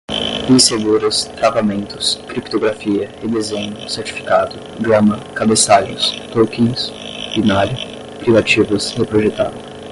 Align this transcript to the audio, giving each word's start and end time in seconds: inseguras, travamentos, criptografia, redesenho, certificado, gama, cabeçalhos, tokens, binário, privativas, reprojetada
inseguras, 0.49 1.25
travamentos, 1.37 2.19
criptografia, 2.27 3.07
redesenho, 3.21 3.87
certificado, 3.87 4.55
gama, 4.81 5.19
cabeçalhos, 5.35 6.13
tokens, 6.33 6.91
binário, 7.35 7.77
privativas, 8.17 8.89
reprojetada 8.93 9.61